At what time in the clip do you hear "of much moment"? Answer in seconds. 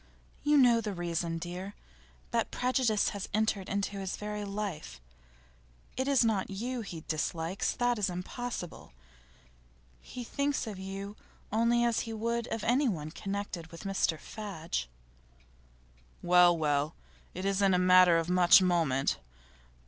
18.17-19.19